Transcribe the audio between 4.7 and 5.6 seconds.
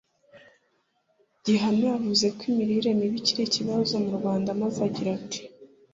agira ati